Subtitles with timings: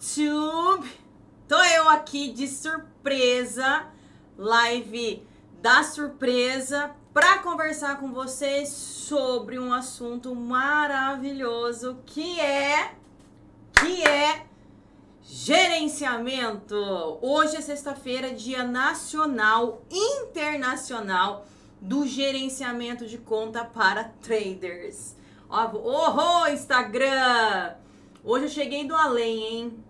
[0.00, 0.90] YouTube.
[1.46, 3.86] Tô eu aqui de surpresa,
[4.38, 5.26] live
[5.60, 12.94] da surpresa, para conversar com vocês sobre um assunto maravilhoso que é
[13.78, 14.46] que é
[15.22, 16.74] gerenciamento.
[17.20, 21.46] Hoje é sexta-feira, dia nacional, internacional
[21.80, 25.14] do gerenciamento de conta para traders.
[25.48, 27.74] Oh, Instagram!
[28.22, 29.84] Hoje eu cheguei do além, hein?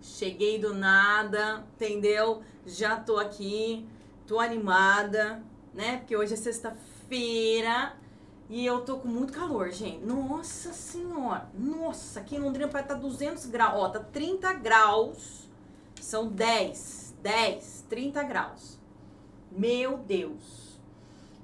[0.00, 2.42] Cheguei do nada, entendeu?
[2.64, 3.86] Já tô aqui,
[4.26, 5.42] tô animada,
[5.74, 5.98] né?
[5.98, 7.94] Porque hoje é sexta-feira
[8.48, 10.02] e eu tô com muito calor, gente.
[10.06, 15.46] Nossa senhora, nossa, aqui em Londrina vai estar tá 200 graus, ó, tá 30 graus,
[16.00, 18.78] são 10, 10, 30 graus.
[19.52, 20.78] Meu Deus.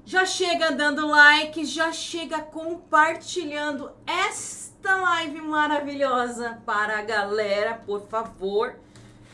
[0.07, 8.07] Já chega dando like, já chega compartilhando essa esta live maravilhosa para a galera, por
[8.07, 8.77] favor,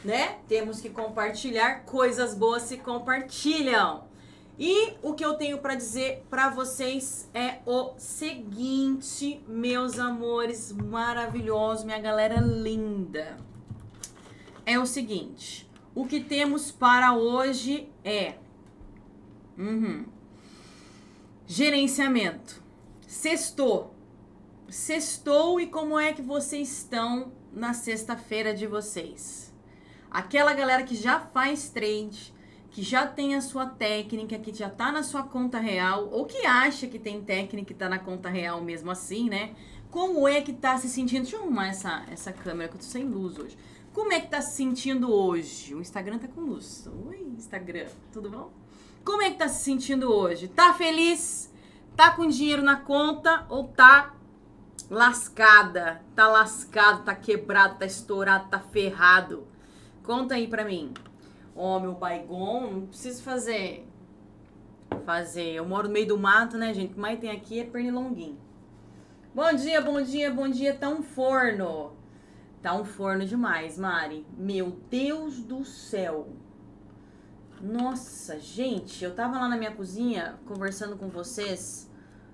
[0.04, 0.38] né?
[0.46, 4.04] Temos que compartilhar, coisas boas se compartilham.
[4.57, 11.85] E o que eu tenho para dizer para vocês é o seguinte, meus amores maravilhosos,
[11.85, 13.37] minha galera linda.
[14.64, 18.35] É o seguinte, o que temos para hoje é
[19.59, 20.04] uhum,
[21.45, 22.62] gerenciamento.
[23.09, 23.99] Sextou
[24.71, 29.52] Sextou e como é que vocês estão na sexta-feira de vocês?
[30.09, 32.32] Aquela galera que já faz trade,
[32.71, 36.46] que já tem a sua técnica, que já tá na sua conta real, ou que
[36.46, 39.57] acha que tem técnica e tá na conta real mesmo assim, né?
[39.91, 41.23] Como é que tá se sentindo?
[41.23, 43.59] Deixa eu arrumar essa, essa câmera que eu tô sem luz hoje.
[43.93, 45.74] Como é que tá se sentindo hoje?
[45.74, 46.88] O Instagram tá com luz.
[47.09, 48.52] Oi, Instagram, tudo bom?
[49.04, 50.46] Como é que tá se sentindo hoje?
[50.46, 51.52] Tá feliz?
[51.96, 54.15] Tá com dinheiro na conta ou tá
[54.91, 59.47] lascada, tá lascado, tá quebrado, tá estourado, tá ferrado.
[60.02, 60.93] Conta aí pra mim.
[61.55, 63.87] Ó, oh, meu baigon, não preciso fazer.
[65.06, 65.53] Fazer.
[65.53, 66.94] Eu moro no meio do mato, né, gente?
[66.94, 68.38] O mais tem aqui é pernilonguinho.
[69.32, 70.75] Bom dia, bom dia, bom dia.
[70.75, 71.93] Tá um forno.
[72.60, 74.26] Tá um forno demais, Mari.
[74.37, 76.28] Meu Deus do céu.
[77.62, 81.88] Nossa, gente, eu tava lá na minha cozinha conversando com vocês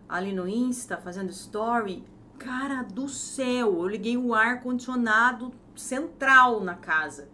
[0.08, 2.04] ali no Insta, fazendo story.
[2.38, 7.28] Cara do céu, eu liguei o ar condicionado central na casa.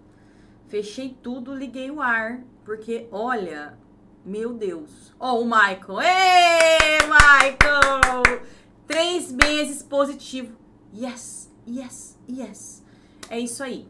[0.68, 3.76] Fechei tudo, liguei o ar, porque olha,
[4.24, 5.12] meu Deus.
[5.18, 6.00] Ó, oh, o Michael.
[6.00, 8.40] Ei, Michael!
[8.86, 10.56] Três meses positivo.
[10.94, 12.82] Yes, yes, yes.
[13.28, 13.88] É isso aí.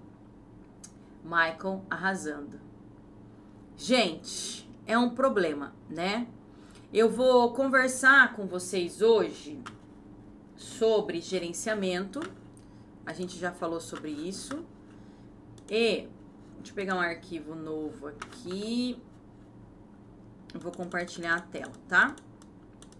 [1.22, 2.58] Michael arrasando.
[3.76, 6.26] Gente, é um problema, né?
[6.92, 9.62] Eu vou conversar com vocês hoje
[10.62, 12.20] sobre gerenciamento.
[13.04, 14.64] A gente já falou sobre isso.
[15.68, 16.08] E
[16.56, 19.00] deixa eu pegar um arquivo novo aqui.
[20.54, 22.14] Vou compartilhar a tela, tá?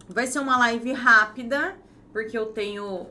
[0.08, 1.76] Vai ser uma live rápida,
[2.12, 3.06] porque eu tenho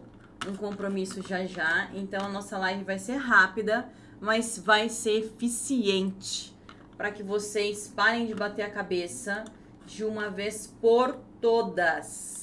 [0.47, 1.89] um compromisso já já.
[1.93, 3.89] Então a nossa live vai ser rápida,
[4.19, 6.55] mas vai ser eficiente
[6.97, 9.45] para que vocês parem de bater a cabeça
[9.85, 12.40] de uma vez por todas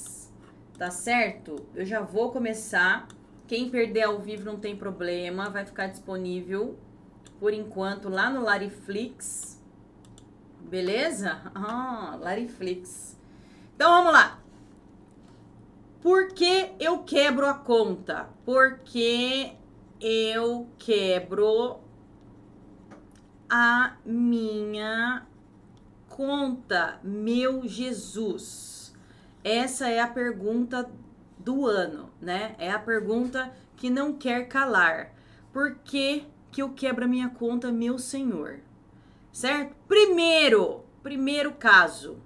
[0.79, 1.67] tá certo?
[1.75, 3.05] Eu já vou começar.
[3.45, 6.79] Quem perder ao vivo não tem problema, vai ficar disponível
[7.37, 9.61] por enquanto lá no Lariflix.
[10.61, 11.41] Beleza?
[11.53, 13.19] Ah, Lariflix.
[13.75, 14.39] Então vamos lá.
[16.01, 18.29] Por que eu quebro a conta?
[18.45, 19.51] Porque
[19.99, 21.81] eu quebro
[23.49, 25.27] a minha
[26.07, 28.78] conta, meu Jesus.
[29.43, 30.89] Essa é a pergunta
[31.37, 32.55] do ano, né?
[32.57, 35.13] É a pergunta que não quer calar.
[35.53, 38.59] Por que, que eu quebro a minha conta, meu senhor?
[39.31, 39.75] Certo?
[39.87, 42.17] Primeiro, primeiro caso.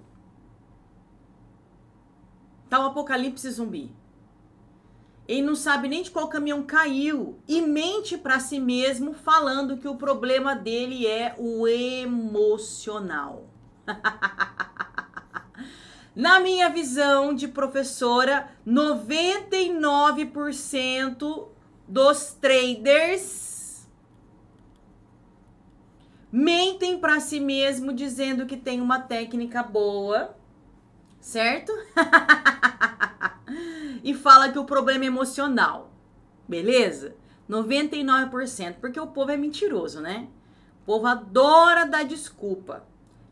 [2.68, 3.92] Tá o apocalipse zumbi.
[5.26, 9.86] Ele não sabe nem de qual caminhão caiu e mente para si mesmo falando que
[9.86, 13.44] o problema dele é o emocional.
[16.14, 21.48] Na minha visão de professora, 99%
[21.86, 23.86] dos traders
[26.32, 30.34] mentem para si mesmo dizendo que tem uma técnica boa,
[31.20, 31.70] certo?
[34.02, 35.92] e fala que o problema é emocional.
[36.48, 37.14] Beleza?
[37.48, 40.28] 99%, porque o povo é mentiroso, né?
[40.82, 42.84] O povo adora dar desculpa.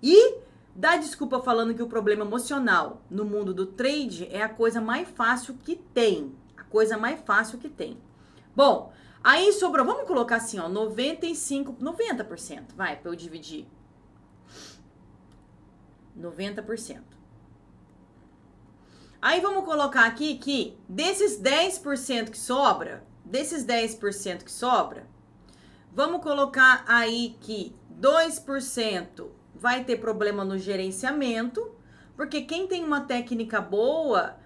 [0.02, 0.47] E
[0.78, 5.08] dar desculpa falando que o problema emocional no mundo do trade é a coisa mais
[5.08, 6.32] fácil que tem.
[6.56, 7.98] A coisa mais fácil que tem.
[8.54, 8.92] Bom,
[9.22, 13.66] aí sobrou, vamos colocar assim, ó, 95, 90%, vai, para eu dividir.
[16.16, 17.00] 90%.
[19.20, 25.08] Aí vamos colocar aqui que desses 10% que sobra, desses 10% que sobra,
[25.92, 31.70] vamos colocar aí que 2% vai ter problema no gerenciamento,
[32.16, 34.36] porque quem tem uma técnica boa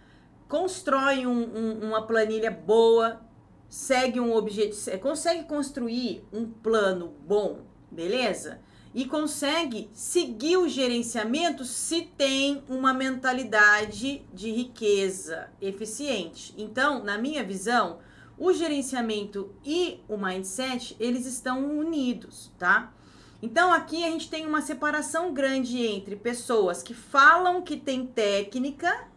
[0.48, 3.22] constrói um, um, uma planilha boa,
[3.68, 7.60] segue um objetivo, consegue construir um plano bom,
[7.90, 8.60] beleza?
[8.94, 16.54] e consegue seguir o gerenciamento se tem uma mentalidade de riqueza eficiente.
[16.58, 18.00] Então, na minha visão,
[18.36, 22.92] o gerenciamento e o mindset, eles estão unidos, tá?
[23.42, 29.08] Então, aqui a gente tem uma separação grande entre pessoas que falam que tem técnica,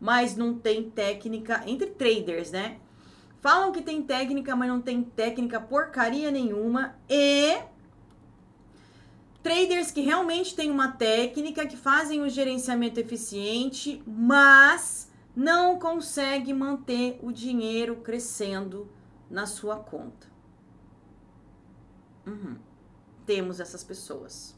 [0.00, 2.78] mas não tem técnica entre traders, né?
[3.40, 7.60] Falam que tem técnica, mas não tem técnica porcaria nenhuma e
[9.42, 17.18] Traders que realmente têm uma técnica, que fazem o gerenciamento eficiente, mas não conseguem manter
[17.20, 18.88] o dinheiro crescendo
[19.28, 20.28] na sua conta.
[22.24, 22.56] Uhum.
[23.26, 24.54] Temos essas pessoas,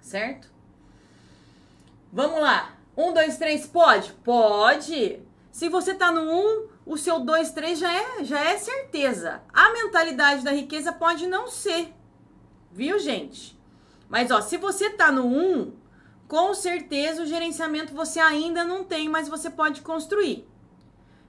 [0.00, 0.48] certo?
[2.12, 2.76] Vamos lá.
[2.96, 4.12] Um, dois, três, pode?
[4.24, 5.20] Pode.
[5.52, 9.42] Se você tá no um, o seu dois, três já é, já é certeza.
[9.52, 11.92] A mentalidade da riqueza pode não ser.
[12.72, 13.58] Viu, gente?
[14.08, 15.72] Mas, ó, se você tá no 1,
[16.28, 20.46] com certeza o gerenciamento você ainda não tem, mas você pode construir.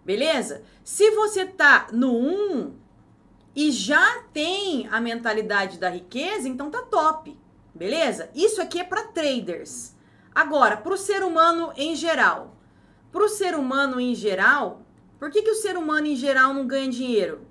[0.05, 0.63] Beleza?
[0.83, 2.75] Se você tá no 1
[3.57, 7.35] e já tem a mentalidade da riqueza, então tá top.
[7.73, 8.29] Beleza?
[8.35, 9.95] Isso aqui é para traders.
[10.33, 12.55] Agora, para o ser humano em geral.
[13.11, 14.83] Para o ser humano em geral,
[15.17, 17.47] por que, que o ser humano em geral não ganha dinheiro?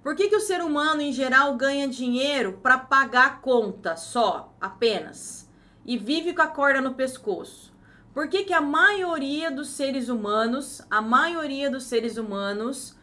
[0.00, 4.54] Por que, que o ser humano, em geral, ganha dinheiro para pagar a conta só,
[4.60, 5.50] apenas?
[5.84, 7.72] E vive com a corda no pescoço?
[8.14, 12.96] Por que, que a maioria dos seres humanos, a maioria dos seres humanos,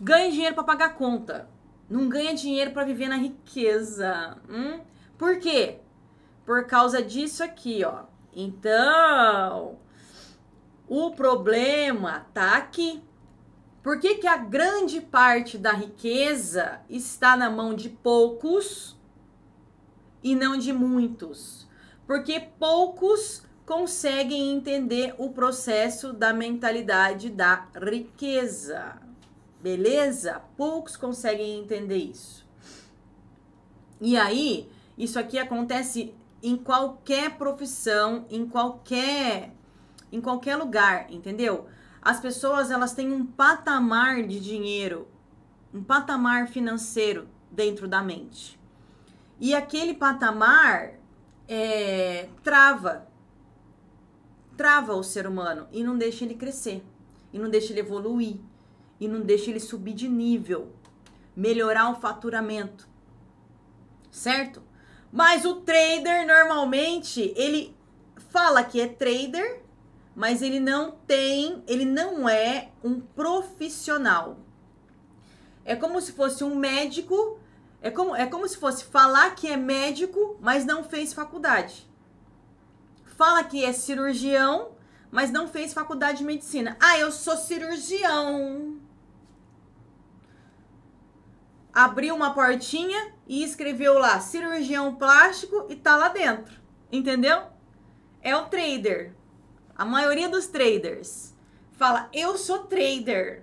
[0.00, 1.48] ganha dinheiro para pagar conta?
[1.88, 4.36] Não ganha dinheiro para viver na riqueza.
[4.48, 4.80] Hum?
[5.18, 5.80] Por quê?
[6.44, 8.04] Por causa disso aqui, ó.
[8.34, 9.78] Então,
[10.88, 13.02] o problema tá aqui.
[13.82, 18.98] Por que, que a grande parte da riqueza está na mão de poucos
[20.22, 21.68] e não de muitos?
[22.06, 29.03] Porque poucos conseguem entender o processo da mentalidade da riqueza.
[29.64, 30.42] Beleza?
[30.58, 32.46] Poucos conseguem entender isso.
[33.98, 39.54] E aí, isso aqui acontece em qualquer profissão, em qualquer
[40.12, 41.66] em qualquer lugar, entendeu?
[42.04, 45.08] as pessoas elas têm um patamar de dinheiro,
[45.72, 48.60] um patamar financeiro dentro da mente.
[49.40, 51.00] E aquele patamar
[51.48, 53.08] é, trava,
[54.54, 56.84] trava o ser humano e não deixa ele crescer,
[57.32, 58.36] e não deixa ele evoluir,
[59.04, 60.72] e não deixa ele subir de nível,
[61.36, 62.88] melhorar o faturamento,
[64.10, 64.62] certo?
[65.12, 67.76] Mas o trader normalmente ele
[68.30, 69.62] fala que é trader,
[70.14, 74.38] mas ele não tem, ele não é um profissional.
[75.64, 77.38] É como se fosse um médico
[77.80, 81.86] É como, é como se fosse falar que é médico, mas não fez faculdade.
[83.04, 84.72] Fala que é cirurgião,
[85.10, 86.78] mas não fez faculdade de medicina.
[86.80, 88.73] Ah, eu sou cirurgião.
[91.74, 96.60] Abriu uma portinha e escreveu lá cirurgião plástico e tá lá dentro.
[96.92, 97.42] Entendeu?
[98.22, 99.12] É o trader.
[99.74, 101.34] A maioria dos traders
[101.72, 103.42] fala: "Eu sou trader".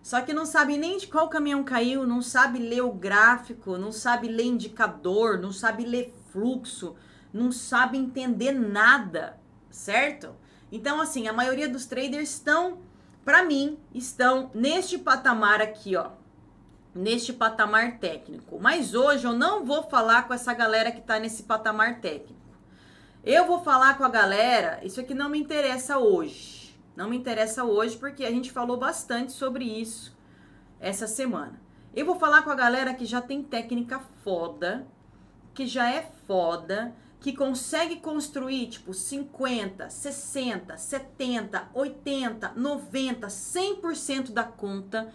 [0.00, 3.92] Só que não sabe nem de qual caminhão caiu, não sabe ler o gráfico, não
[3.92, 6.96] sabe ler indicador, não sabe ler fluxo,
[7.32, 9.38] não sabe entender nada,
[9.70, 10.34] certo?
[10.72, 12.78] Então, assim, a maioria dos traders estão,
[13.24, 16.10] para mim, estão neste patamar aqui, ó.
[16.94, 18.58] Neste patamar técnico.
[18.60, 22.40] Mas hoje eu não vou falar com essa galera que tá nesse patamar técnico.
[23.24, 26.62] Eu vou falar com a galera, isso aqui não me interessa hoje
[26.94, 30.16] não me interessa hoje porque a gente falou bastante sobre isso
[30.78, 31.60] essa semana.
[31.94, 34.86] Eu vou falar com a galera que já tem técnica foda,
[35.54, 44.44] que já é foda, que consegue construir tipo 50, 60, 70, 80, 90, 100% da
[44.44, 45.12] conta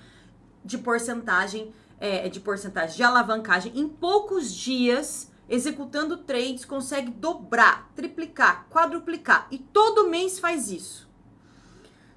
[0.63, 8.67] de porcentagem, é, de porcentagem de alavancagem em poucos dias, executando trades, consegue dobrar, triplicar,
[8.69, 11.07] quadruplicar e todo mês faz isso.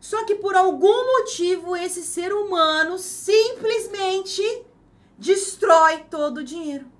[0.00, 4.42] Só que por algum motivo esse ser humano simplesmente
[5.18, 6.90] destrói todo o dinheiro.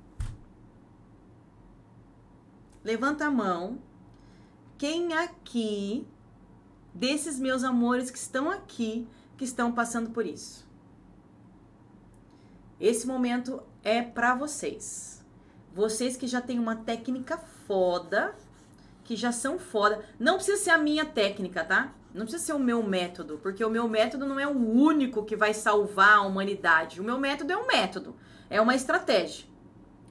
[2.84, 3.78] Levanta a mão.
[4.76, 6.06] Quem aqui,
[6.94, 9.06] desses meus amores que estão aqui,
[9.36, 10.66] que estão passando por isso?
[12.80, 15.22] Esse momento é para vocês.
[15.74, 18.34] Vocês que já têm uma técnica foda,
[19.04, 20.04] que já são foda.
[20.18, 21.92] Não precisa ser a minha técnica, tá?
[22.14, 25.36] Não precisa ser o meu método, porque o meu método não é o único que
[25.36, 27.00] vai salvar a humanidade.
[27.00, 28.16] O meu método é um método,
[28.48, 29.46] é uma estratégia.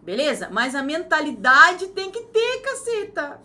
[0.04, 0.50] Beleza?
[0.52, 3.42] Mas a mentalidade tem que ter, caceta.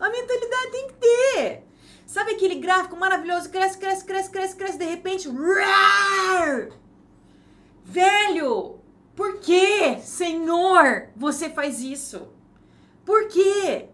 [0.00, 1.66] A mentalidade tem que ter.
[2.06, 3.50] Sabe aquele gráfico maravilhoso?
[3.50, 5.28] Cresce, cresce, cresce, cresce, cresce, de repente.
[5.28, 6.70] Rar!
[7.84, 8.80] Velho!
[9.14, 12.28] Por que, Senhor, você faz isso?
[13.04, 13.88] Por quê?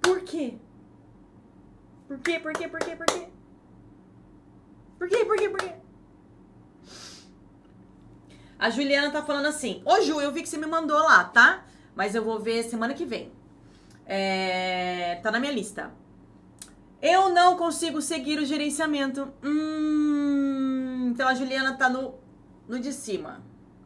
[0.00, 0.58] Por quê?
[2.08, 2.40] Por quê?
[2.40, 2.68] Por quê?
[2.68, 2.96] Por quê?
[2.96, 3.28] Por quê?
[4.98, 5.24] Por quê?
[5.24, 5.48] Por quê?
[5.48, 5.74] Por quê?
[8.58, 11.64] A Juliana tá falando assim: Ô Ju, eu vi que você me mandou lá, tá?
[11.94, 13.32] Mas eu vou ver semana que vem.
[14.04, 15.92] É, tá na minha lista.
[17.00, 19.32] Eu não consigo seguir o gerenciamento.
[19.42, 22.14] Hum, então a Juliana tá no,
[22.70, 23.42] no de cima.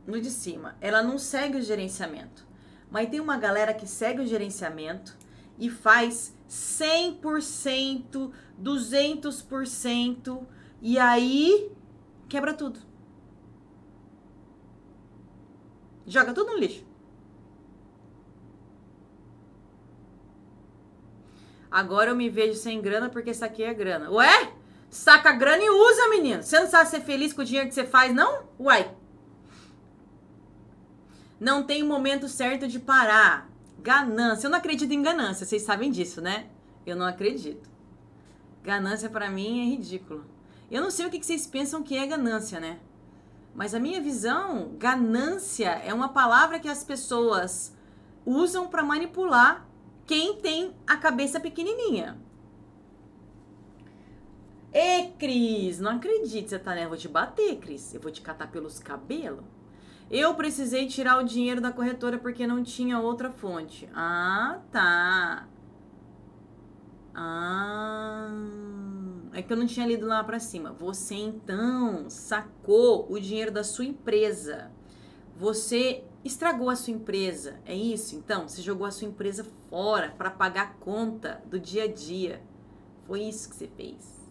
[0.07, 0.77] No de cima.
[0.79, 2.47] Ela não segue o gerenciamento.
[2.91, 5.17] Mas tem uma galera que segue o gerenciamento
[5.59, 8.31] e faz 100%,
[8.63, 10.47] 200%,
[10.83, 11.73] e aí
[12.29, 12.79] quebra tudo.
[16.07, 16.85] Joga tudo no lixo.
[21.71, 24.11] Agora eu me vejo sem grana porque isso aqui é grana.
[24.11, 24.53] Ué?
[24.95, 26.41] Saca grana e usa, menino.
[26.41, 28.45] Você não sabe ser feliz com o dinheiro que você faz, não?
[28.61, 28.95] Uai.
[31.41, 33.51] Não tem momento certo de parar.
[33.81, 34.47] Ganância.
[34.47, 36.47] Eu não acredito em ganância, vocês sabem disso, né?
[36.87, 37.69] Eu não acredito.
[38.63, 40.25] Ganância para mim é ridículo.
[40.71, 42.79] Eu não sei o que vocês pensam que é ganância, né?
[43.53, 47.75] Mas a minha visão, ganância é uma palavra que as pessoas
[48.25, 49.67] usam para manipular
[50.07, 52.17] quem tem a cabeça pequenininha.
[54.75, 56.85] Ê, Cris, não acredito, você tá né?
[56.85, 57.95] Eu vou te bater, Cris.
[57.95, 59.45] Eu vou te catar pelos cabelos.
[60.11, 63.89] Eu precisei tirar o dinheiro da corretora porque não tinha outra fonte.
[63.95, 65.49] Ah, tá.
[67.15, 68.29] Ah,
[69.33, 70.73] é que eu não tinha lido lá para cima.
[70.73, 74.73] Você então sacou o dinheiro da sua empresa.
[75.37, 77.61] Você estragou a sua empresa.
[77.65, 78.17] É isso?
[78.17, 82.43] Então, você jogou a sua empresa fora para pagar a conta do dia a dia.
[83.07, 84.24] Foi isso que você fez.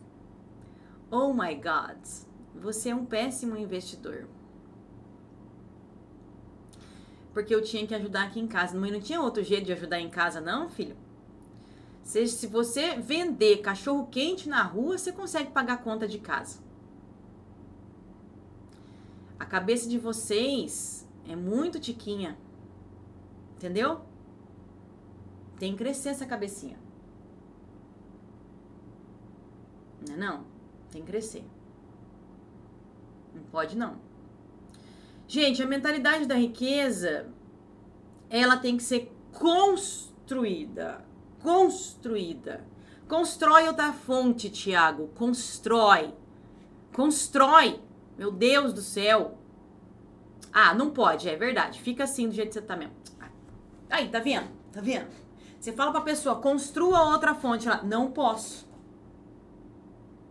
[1.13, 2.03] Oh my God.
[2.55, 4.27] Você é um péssimo investidor
[7.33, 8.77] porque eu tinha que ajudar aqui em casa.
[8.77, 10.95] Mas não tinha outro jeito de ajudar em casa, não, filho?
[12.03, 16.59] Se, se você vender cachorro quente na rua, você consegue pagar a conta de casa.
[19.39, 22.37] A cabeça de vocês é muito tiquinha.
[23.55, 24.01] Entendeu?
[25.57, 26.77] Tem que crescer essa cabecinha.
[30.07, 30.52] Não é não?
[30.93, 31.43] Tem que crescer.
[33.33, 33.97] Não pode não.
[35.27, 37.27] Gente, a mentalidade da riqueza,
[38.29, 41.03] ela tem que ser construída.
[41.41, 42.63] Construída.
[43.07, 45.07] Constrói outra fonte, Tiago.
[45.15, 46.13] Constrói.
[46.93, 47.81] Constrói.
[48.15, 49.39] Meu Deus do céu.
[50.51, 51.81] Ah, não pode, é verdade.
[51.81, 52.93] Fica assim do jeito que você tá mesmo.
[53.89, 54.47] Aí, tá vendo?
[54.71, 55.07] Tá vendo?
[55.59, 57.67] Você fala pra pessoa, construa outra fonte.
[57.67, 58.67] Ela, não posso.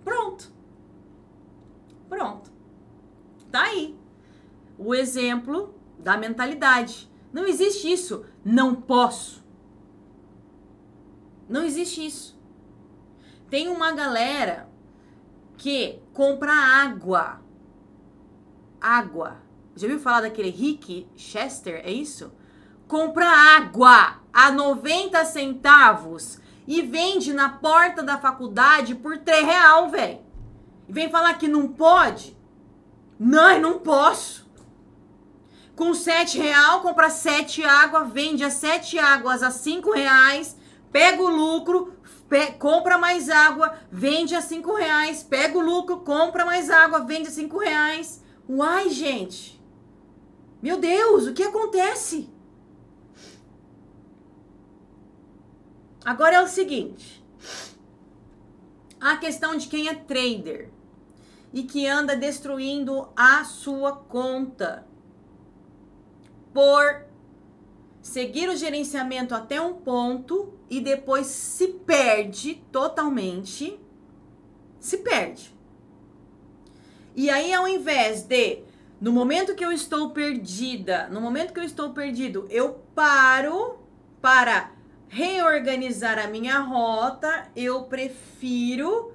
[0.04, 0.52] Pronto.
[2.12, 2.52] Pronto.
[3.50, 3.98] Tá aí.
[4.76, 7.10] O exemplo da mentalidade.
[7.32, 8.26] Não existe isso.
[8.44, 9.42] Não posso.
[11.48, 12.38] Não existe isso.
[13.48, 14.68] Tem uma galera
[15.56, 17.40] que compra água.
[18.78, 19.38] Água.
[19.74, 21.80] Já ouviu falar daquele Rick Chester?
[21.82, 22.30] É isso?
[22.86, 26.38] Compra água a 90 centavos
[26.68, 30.31] e vende na porta da faculdade por 3 real, velho.
[30.88, 32.36] E vem falar que não pode?
[33.18, 34.50] Não, não posso.
[35.74, 40.56] Com 7 real, compra 7 água, vende as 7 águas a 5 reais,
[40.90, 41.94] pega o lucro,
[42.28, 47.28] pe compra mais água, vende a 5 reais, pega o lucro, compra mais água, vende
[47.28, 48.22] a 5 reais.
[48.48, 49.60] Uai, gente.
[50.60, 52.28] Meu Deus, o que acontece?
[56.04, 57.24] Agora é o seguinte.
[59.02, 60.70] A questão de quem é trader
[61.52, 64.86] e que anda destruindo a sua conta
[66.54, 67.04] por
[68.00, 73.76] seguir o gerenciamento até um ponto e depois se perde totalmente.
[74.78, 75.52] Se perde.
[77.16, 78.62] E aí, ao invés de,
[79.00, 83.80] no momento que eu estou perdida, no momento que eu estou perdido, eu paro
[84.20, 84.70] para
[85.12, 89.12] reorganizar a minha rota, eu prefiro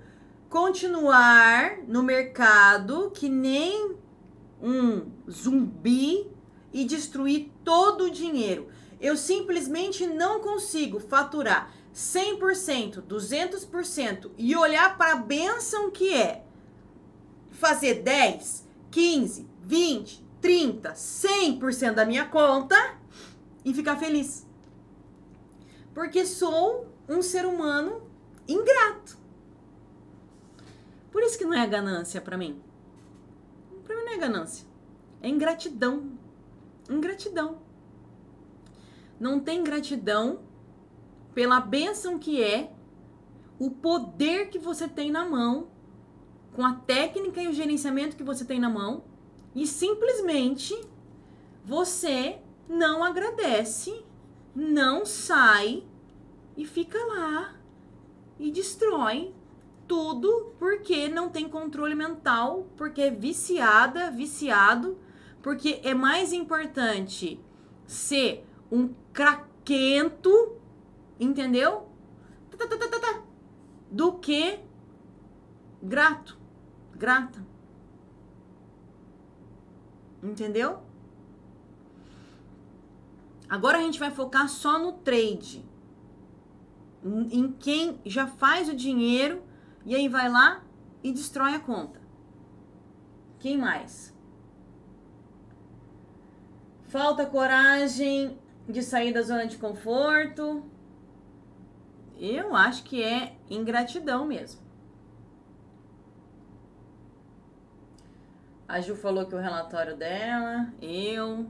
[0.48, 3.96] continuar no mercado que nem
[4.62, 6.30] um zumbi
[6.72, 8.68] e destruir todo o dinheiro.
[9.02, 16.44] Eu simplesmente não consigo faturar 100%, 200% e olhar para a benção que é
[17.50, 22.76] fazer 10, 15, 20, 30, 100% da minha conta
[23.66, 24.47] e ficar feliz
[25.98, 28.04] porque sou um ser humano
[28.48, 29.18] ingrato.
[31.12, 32.62] Por isso que não é ganância para mim.
[33.84, 34.68] Para mim não é ganância.
[35.24, 36.12] É ingratidão.
[36.88, 37.64] Ingratidão.
[39.20, 40.42] Não tem gratidão
[41.34, 42.72] pela bênção que é
[43.58, 45.68] o poder que você tem na mão,
[46.54, 49.04] com a técnica e o gerenciamento que você tem na mão,
[49.56, 50.80] e simplesmente
[51.66, 54.06] você não agradece
[54.58, 55.84] não sai
[56.58, 57.56] e fica lá
[58.40, 59.34] e destrói
[59.88, 64.98] tudo porque não tem controle mental, porque é viciada, viciado,
[65.42, 67.40] porque é mais importante
[67.86, 70.58] ser um craquento,
[71.20, 71.88] entendeu?
[72.50, 73.24] Tá, tá, tá,
[73.90, 74.60] Do que
[75.82, 76.38] grato,
[76.96, 77.46] grata.
[80.22, 80.80] Entendeu?
[83.48, 85.64] Agora a gente vai focar só no trade.
[87.32, 89.44] Em quem já faz o dinheiro
[89.86, 90.64] e aí vai lá
[91.04, 92.02] e destrói a conta.
[93.40, 94.16] Quem mais?
[96.84, 100.64] Falta coragem de sair da zona de conforto.
[102.18, 104.62] Eu acho que é ingratidão mesmo.
[108.68, 111.48] A Ju falou que o relatório dela, eu,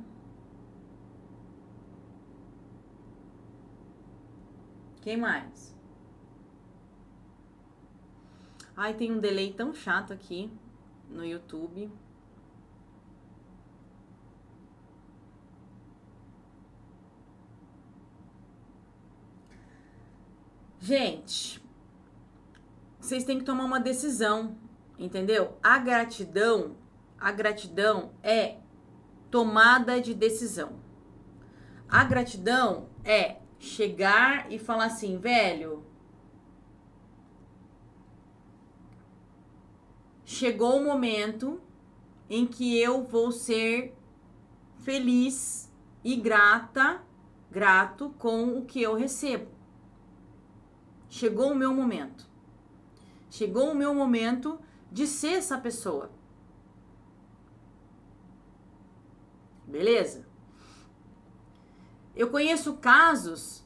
[5.07, 5.73] Quem mais?
[8.75, 10.51] Ai, tem um delay tão chato aqui
[11.09, 11.89] no YouTube.
[20.77, 21.63] Gente,
[22.99, 24.57] vocês têm que tomar uma decisão,
[24.99, 25.57] entendeu?
[25.63, 26.75] A gratidão,
[27.17, 28.57] a gratidão é
[29.31, 30.81] tomada de decisão.
[31.87, 35.83] A gratidão é chegar e falar assim, velho,
[40.23, 41.61] chegou o momento
[42.29, 43.95] em que eu vou ser
[44.79, 45.71] feliz
[46.03, 47.01] e grata,
[47.49, 49.49] grato com o que eu recebo.
[51.09, 52.27] Chegou o meu momento.
[53.29, 54.59] Chegou o meu momento
[54.91, 56.11] de ser essa pessoa.
[59.65, 60.26] Beleza?
[62.17, 63.63] Eu conheço casos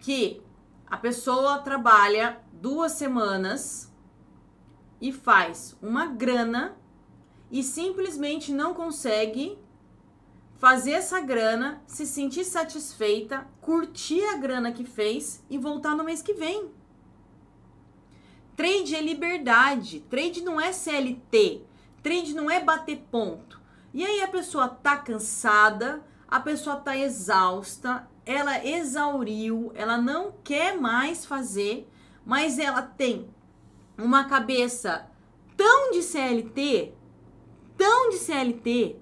[0.00, 0.40] que
[0.86, 3.92] a pessoa trabalha duas semanas
[4.98, 6.78] e faz uma grana
[7.50, 9.58] e simplesmente não consegue
[10.56, 16.22] fazer essa grana, se sentir satisfeita, curtir a grana que fez e voltar no mês
[16.22, 16.70] que vem.
[18.56, 21.66] Trade é liberdade, trade não é CLT,
[22.02, 23.60] trade não é bater ponto.
[23.92, 30.78] E aí a pessoa tá cansada, a pessoa tá exausta, ela exauriu, ela não quer
[30.78, 31.90] mais fazer,
[32.24, 33.28] mas ela tem
[33.98, 35.10] uma cabeça
[35.56, 36.94] tão de CLT,
[37.76, 38.96] tão de CLT,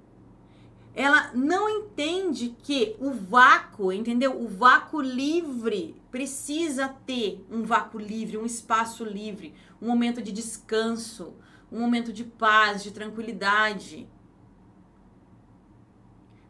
[0.95, 4.43] ela não entende que o vácuo, entendeu?
[4.43, 11.35] O vácuo livre precisa ter um vácuo livre, um espaço livre, um momento de descanso,
[11.71, 14.09] um momento de paz, de tranquilidade.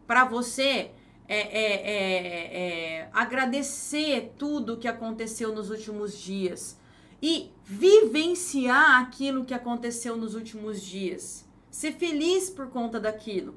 [0.09, 0.91] Para você
[1.29, 6.79] é, é, é, é, agradecer tudo que aconteceu nos últimos dias
[7.21, 11.47] e vivenciar aquilo que aconteceu nos últimos dias.
[11.71, 13.55] Ser feliz por conta daquilo.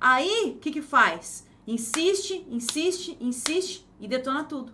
[0.00, 1.44] Aí, o que, que faz?
[1.66, 4.72] Insiste, insiste, insiste e detona tudo.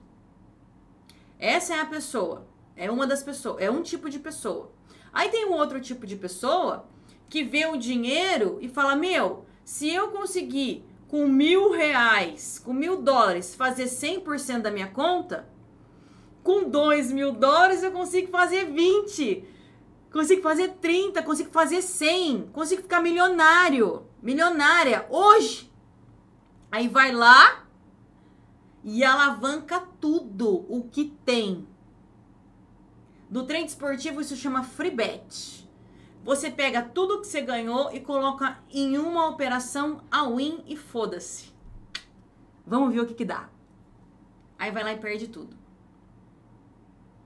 [1.39, 2.47] Essa é a pessoa.
[2.77, 3.63] É uma das pessoas.
[3.63, 4.71] É um tipo de pessoa.
[5.15, 6.87] Aí tem um outro tipo de pessoa
[7.27, 13.03] que vê o dinheiro e fala: Meu, se eu conseguir com mil reais, com mil
[13.03, 15.49] dólares, fazer 100% da minha conta,
[16.43, 19.45] com dois mil dólares eu consigo fazer 20,
[20.13, 25.71] consigo fazer 30, consigo fazer 100, consigo ficar milionário, milionária hoje.
[26.71, 27.65] Aí vai lá
[28.85, 31.67] e alavanca tudo o que tem.
[33.29, 35.66] Do trade esportivo isso chama free bet.
[36.27, 41.53] Você pega tudo que você ganhou e coloca em uma operação a win e foda-se.
[42.67, 43.49] Vamos ver o que que dá.
[44.59, 45.57] Aí vai lá e perde tudo.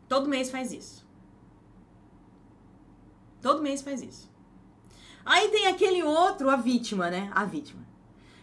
[0.06, 1.08] Todo mês faz isso.
[3.40, 4.30] Todo mês faz isso.
[5.24, 7.30] Aí tem aquele outro, a vítima, né?
[7.34, 7.80] A vítima.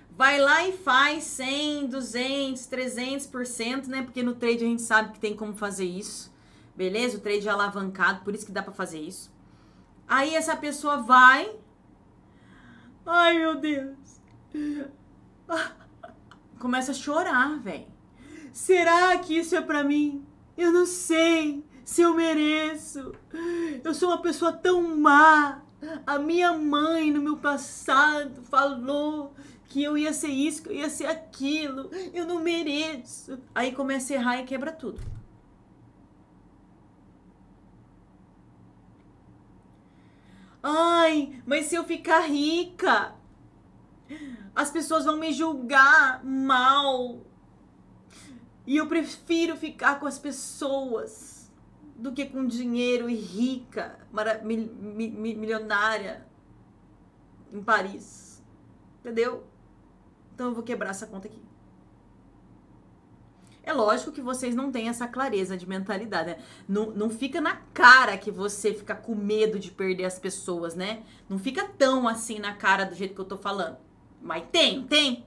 [0.10, 4.02] Vai lá e faz 100, 200, 300%, né?
[4.02, 6.34] Porque no trade a gente sabe que tem como fazer isso.
[6.76, 7.20] Beleza?
[7.20, 9.37] O trade é alavancado, por isso que dá para fazer isso.
[10.08, 11.50] Aí essa pessoa vai.
[13.06, 14.22] Ai, meu Deus.
[16.60, 17.88] Começa a chorar, velho.
[18.52, 20.26] Será que isso é para mim?
[20.58, 23.14] Eu não sei se eu mereço.
[23.84, 25.62] Eu sou uma pessoa tão má.
[26.06, 29.36] A minha mãe no meu passado falou
[29.68, 31.90] que eu ia ser isso, que eu ia ser aquilo.
[32.14, 33.40] Eu não mereço.
[33.54, 35.00] Aí começa a errar e quebra tudo.
[40.70, 43.16] Ai, mas se eu ficar rica,
[44.54, 47.22] as pessoas vão me julgar mal.
[48.66, 51.50] E eu prefiro ficar com as pessoas
[51.96, 53.98] do que com dinheiro e rica,
[54.44, 56.28] mil, mil, milionária
[57.54, 58.44] em Paris.
[59.00, 59.48] Entendeu?
[60.36, 61.42] Então eu vou quebrar essa conta aqui.
[63.68, 66.30] É lógico que vocês não têm essa clareza de mentalidade.
[66.30, 66.38] Né?
[66.70, 71.04] Não, não fica na cara que você fica com medo de perder as pessoas, né?
[71.28, 73.76] Não fica tão assim na cara do jeito que eu tô falando.
[74.22, 75.26] Mas tem, tem?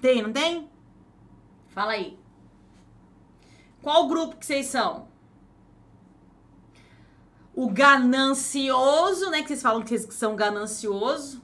[0.00, 0.70] Tem, não tem?
[1.70, 2.16] Fala aí.
[3.82, 5.08] Qual grupo que vocês são?
[7.52, 9.42] O ganancioso, né?
[9.42, 11.42] Que vocês falam que vocês são ganancioso.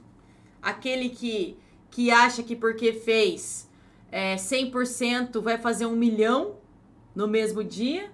[0.61, 3.69] Aquele que, que acha que porque fez
[4.11, 6.57] é, 100% vai fazer um milhão
[7.15, 8.11] no mesmo dia.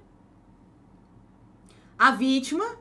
[1.97, 2.77] A vítima,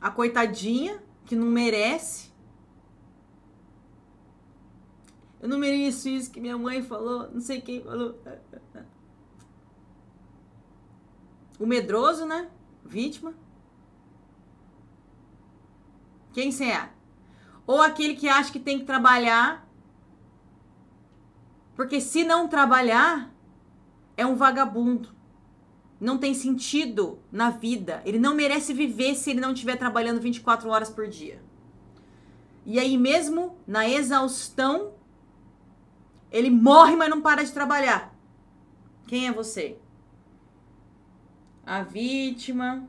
[0.00, 2.32] a coitadinha, que não merece.
[5.40, 8.18] Eu não mereço isso que minha mãe falou, não sei quem falou.
[11.58, 12.48] O medroso, né?
[12.84, 13.34] Vítima.
[16.32, 16.90] Quem você é?
[17.66, 19.61] Ou aquele que acha que tem que trabalhar
[21.74, 23.32] porque se não trabalhar,
[24.16, 25.08] é um vagabundo.
[26.00, 28.02] Não tem sentido na vida.
[28.04, 31.40] Ele não merece viver se ele não estiver trabalhando 24 horas por dia.
[32.66, 34.94] E aí, mesmo na exaustão,
[36.30, 38.14] ele morre, mas não para de trabalhar.
[39.06, 39.78] Quem é você?
[41.64, 42.88] A vítima.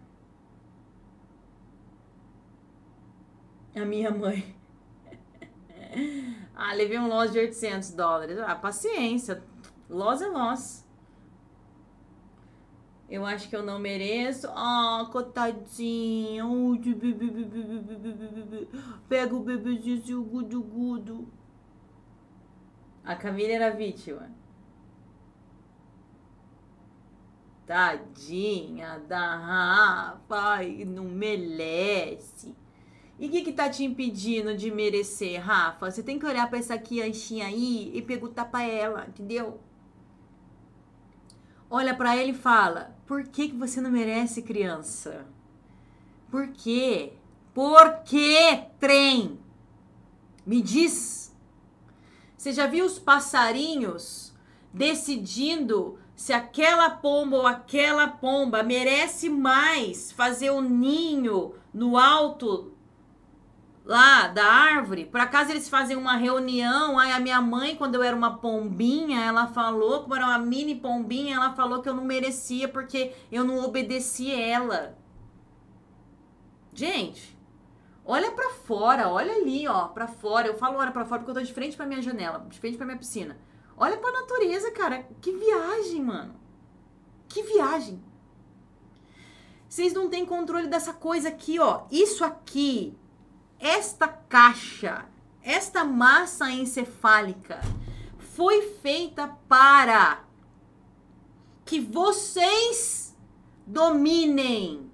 [3.76, 4.56] A minha mãe.
[6.56, 8.38] Ah, levei um loss de 800 dólares.
[8.40, 9.44] Ah, paciência.
[9.90, 10.84] Loss é loss.
[13.10, 14.48] Eu acho que eu não mereço.
[14.50, 16.44] Ah, cotadinha.
[19.08, 21.28] Pega o bebezinho gudu gudu.
[23.04, 24.32] A Camila era vítima.
[27.66, 32.56] Tadinha da Rafa, não merece.
[33.20, 35.90] E o que, que tá te impedindo de merecer, Rafa?
[35.90, 39.60] Você tem que olhar para essa crianchinha aí e perguntar para ela, entendeu?
[41.70, 45.26] Olha para ele e fala: Por que, que você não merece, criança?
[46.30, 47.14] Por quê?
[47.54, 49.40] Por que, trem?
[50.46, 51.34] Me diz.
[52.36, 54.34] Você já viu os passarinhos
[54.74, 62.73] decidindo se aquela pomba ou aquela pomba merece mais fazer o um ninho no alto
[63.86, 65.06] lá da árvore.
[65.06, 66.98] Por acaso eles fazem uma reunião.
[66.98, 70.76] Aí a minha mãe, quando eu era uma pombinha, ela falou, como era uma mini
[70.76, 74.98] pombinha, ela falou que eu não merecia porque eu não obedeci ela.
[76.74, 77.38] Gente,
[78.06, 80.48] olha para fora, olha ali, ó, para fora.
[80.48, 82.78] Eu falo olha para fora porque eu tô de frente para minha janela, de frente
[82.78, 83.38] para minha piscina.
[83.76, 85.06] Olha pra natureza, cara.
[85.20, 86.36] Que viagem, mano.
[87.28, 88.04] Que viagem.
[89.68, 91.86] Vocês não têm controle dessa coisa aqui, ó.
[91.92, 92.96] Isso aqui
[93.60, 95.06] esta caixa,
[95.42, 97.62] esta massa encefálica
[98.18, 100.24] foi feita para
[101.66, 103.16] que vocês
[103.66, 104.92] dominem.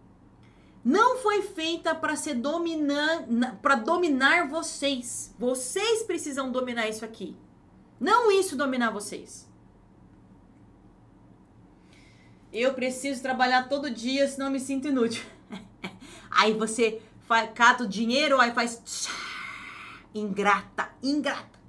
[0.83, 3.25] Não foi feita para ser dominar,
[3.61, 5.33] para dominar vocês.
[5.37, 7.35] Vocês precisam dominar isso aqui.
[7.99, 9.47] Não isso dominar vocês.
[12.51, 15.23] Eu preciso trabalhar todo dia, senão me sinto inútil.
[16.31, 18.81] Aí você faz, cata o dinheiro, aí faz.
[18.83, 19.13] Tchá,
[20.15, 21.59] ingrata, ingrata.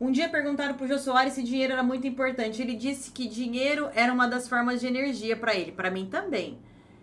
[0.00, 2.60] Um dia perguntaram pro Jô Soares se dinheiro era muito importante.
[2.60, 6.58] Ele disse que dinheiro era uma das formas de energia para ele, para mim também.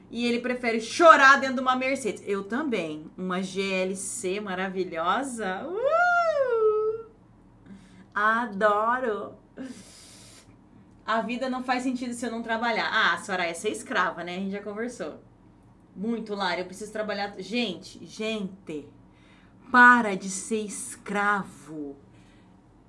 [0.09, 2.21] E ele prefere chorar dentro de uma Mercedes.
[2.27, 3.09] Eu também.
[3.17, 5.65] Uma GLC maravilhosa.
[5.65, 6.10] Uh!
[8.13, 9.35] Adoro!
[11.05, 12.89] A vida não faz sentido se eu não trabalhar.
[12.91, 14.35] Ah, Soraya, você é escrava, né?
[14.35, 15.21] A gente já conversou.
[15.95, 17.33] Muito, Lara, eu preciso trabalhar.
[17.37, 18.87] Gente, gente,
[19.71, 21.97] para de ser escravo.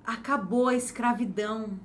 [0.05, 1.79] Acabou a escravidão.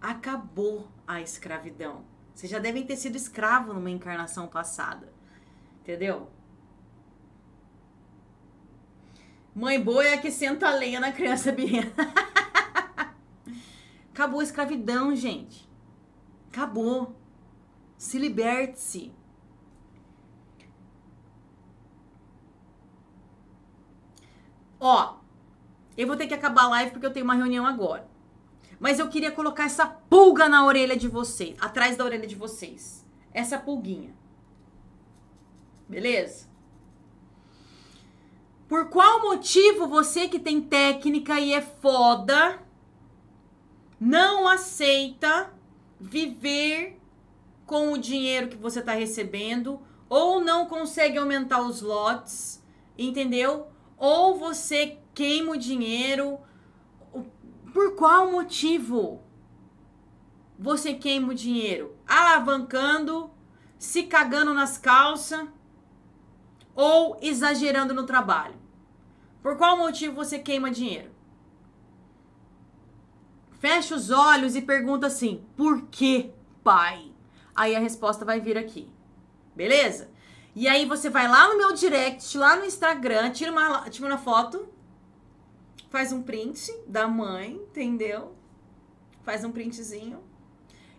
[0.00, 2.04] Acabou a escravidão.
[2.34, 5.12] Vocês já devem ter sido escravo numa encarnação passada.
[5.80, 6.28] Entendeu?
[9.54, 12.02] Mãe boa é a que senta a lenha na criança birrenta.
[14.14, 15.68] Acabou a escravidão, gente.
[16.48, 17.16] Acabou.
[17.98, 19.12] Se liberte-se.
[24.78, 25.16] Ó,
[25.96, 28.08] eu vou ter que acabar a live porque eu tenho uma reunião agora.
[28.78, 33.04] Mas eu queria colocar essa pulga na orelha de vocês, atrás da orelha de vocês.
[33.32, 34.14] Essa pulguinha.
[35.88, 36.48] Beleza?
[38.68, 42.63] Por qual motivo você que tem técnica e é foda
[44.04, 45.50] não aceita
[45.98, 47.00] viver
[47.64, 52.62] com o dinheiro que você está recebendo ou não consegue aumentar os lotes,
[52.98, 53.68] entendeu?
[53.96, 56.38] Ou você queima o dinheiro.
[57.72, 59.22] Por qual motivo
[60.58, 61.96] você queima o dinheiro?
[62.06, 63.30] Alavancando,
[63.78, 65.48] se cagando nas calças
[66.74, 68.56] ou exagerando no trabalho?
[69.42, 71.13] Por qual motivo você queima dinheiro?
[73.64, 76.30] Fecha os olhos e pergunta assim: por que,
[76.62, 77.10] pai?
[77.56, 78.92] Aí a resposta vai vir aqui.
[79.56, 80.10] Beleza?
[80.54, 84.18] E aí você vai lá no meu direct, lá no Instagram, tira uma, tira uma
[84.18, 84.68] foto,
[85.88, 88.34] faz um print da mãe, entendeu?
[89.22, 90.22] Faz um printzinho.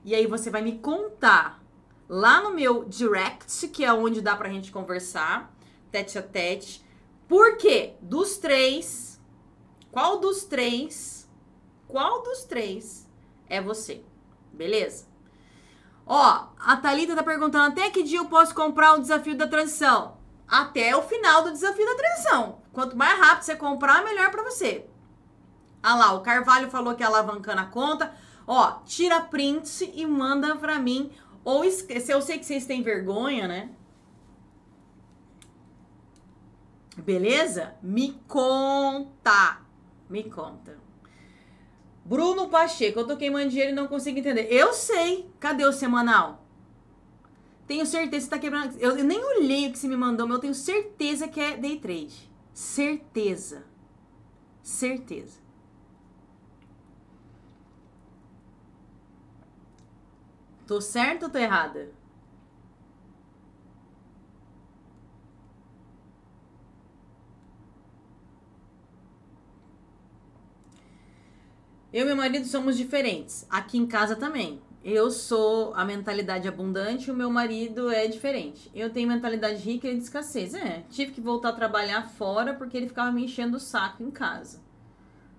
[0.03, 1.63] E aí você vai me contar
[2.09, 5.55] lá no meu direct, que é onde dá pra gente conversar,
[5.91, 6.83] tete a tete.
[7.27, 7.93] Por quê?
[8.01, 9.21] Dos três,
[9.91, 11.14] qual dos três
[11.87, 13.07] qual dos três
[13.47, 14.03] é você.
[14.51, 15.05] Beleza?
[16.05, 20.17] Ó, a Thalita tá perguntando até que dia eu posso comprar o desafio da transição?
[20.47, 22.59] Até o final do desafio da transição.
[22.71, 24.87] Quanto mais rápido você comprar, melhor para você.
[25.81, 28.13] Ah lá, o Carvalho falou que é alavancando a conta.
[28.47, 31.11] Ó, tira print e manda pra mim.
[31.43, 33.69] Ou esquece, eu sei que vocês têm vergonha, né?
[36.97, 37.75] Beleza?
[37.81, 39.59] Me conta.
[40.09, 40.84] Me conta.
[42.05, 44.47] Bruno Pacheco, eu tô queimando dinheiro e não consigo entender.
[44.51, 45.27] Eu sei.
[45.39, 46.45] Cadê o semanal?
[47.65, 48.77] Tenho certeza que tá quebrando.
[48.79, 51.57] Eu, eu nem olhei o que você me mandou, mas eu tenho certeza que é
[51.57, 52.29] day trade.
[52.53, 53.63] Certeza.
[54.61, 55.39] Certeza.
[60.67, 61.91] Tô certa ou tô errada?
[71.95, 73.47] Eu e meu marido somos diferentes.
[73.49, 74.61] Aqui em casa também.
[74.83, 78.69] Eu sou a mentalidade abundante, o meu marido é diferente.
[78.75, 80.53] Eu tenho mentalidade rica e de escassez.
[80.53, 84.11] É, tive que voltar a trabalhar fora porque ele ficava me enchendo o saco em
[84.11, 84.61] casa.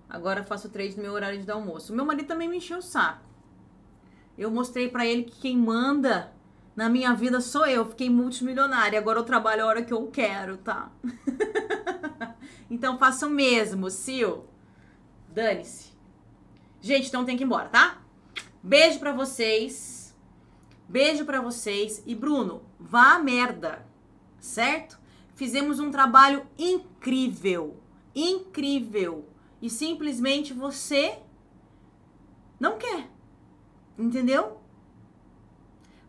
[0.09, 1.93] Agora faço trade no meu horário de almoço.
[1.93, 3.21] O meu marido também me encheu o saco.
[4.35, 6.33] Eu mostrei para ele que quem manda
[6.75, 7.85] na minha vida sou eu.
[7.85, 8.97] Fiquei multimilionária.
[8.97, 10.91] Agora eu trabalho a hora que eu quero, tá?
[12.67, 14.49] então façam mesmo, Sil.
[15.29, 15.96] Dane-se.
[16.81, 18.01] Gente, então tem que ir embora, tá?
[18.61, 20.15] Beijo pra vocês.
[20.87, 22.03] Beijo pra vocês.
[22.05, 23.85] E Bruno, vá a merda.
[24.39, 24.99] Certo?
[25.35, 27.77] Fizemos um trabalho incrível.
[28.15, 29.27] Incrível.
[29.61, 31.19] E simplesmente você
[32.59, 33.09] não quer.
[33.97, 34.61] Entendeu?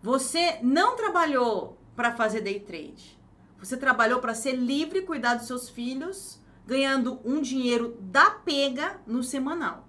[0.02, 3.18] Você não trabalhou para fazer day trade.
[3.58, 9.22] Você trabalhou para ser livre, cuidar dos seus filhos, ganhando um dinheiro da pega no
[9.22, 9.87] semanal,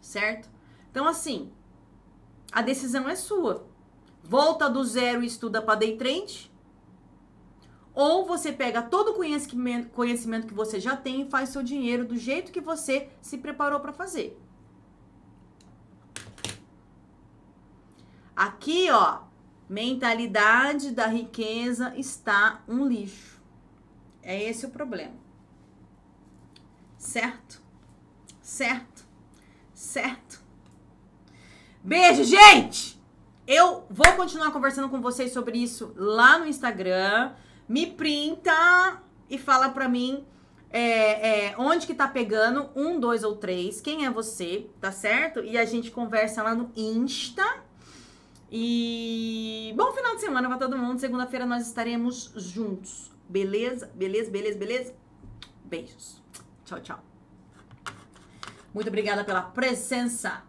[0.00, 0.48] certo?
[0.90, 1.52] Então assim,
[2.52, 3.66] a decisão é sua.
[4.22, 6.50] Volta do zero e estuda para day trade,
[7.94, 12.04] ou você pega todo o conhecimento, conhecimento que você já tem e faz seu dinheiro
[12.04, 14.38] do jeito que você se preparou para fazer.
[18.36, 19.20] Aqui, ó,
[19.66, 23.40] mentalidade da riqueza está um lixo.
[24.22, 25.14] É esse o problema.
[26.98, 27.62] Certo?
[28.42, 28.95] Certo?
[29.76, 30.40] Certo?
[31.84, 32.98] Beijo, gente!
[33.46, 37.34] Eu vou continuar conversando com vocês sobre isso lá no Instagram.
[37.68, 40.24] Me printa e fala pra mim
[40.70, 45.40] é, é, onde que tá pegando, um, dois ou três, quem é você, tá certo?
[45.44, 47.44] E a gente conversa lá no Insta.
[48.50, 50.98] E bom final de semana pra todo mundo.
[50.98, 53.10] Segunda-feira nós estaremos juntos.
[53.28, 53.90] Beleza?
[53.94, 54.94] Beleza, beleza, beleza?
[55.66, 56.22] Beijos.
[56.64, 57.15] Tchau, tchau.
[58.76, 60.42] Muito obrigada pela presença.